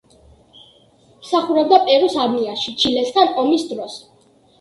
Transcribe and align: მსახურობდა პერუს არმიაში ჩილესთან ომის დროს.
მსახურობდა 1.25 1.77
პერუს 1.89 2.15
არმიაში 2.23 2.73
ჩილესთან 2.85 3.31
ომის 3.43 3.67
დროს. 3.75 3.99